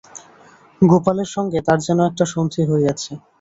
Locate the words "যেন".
1.87-1.99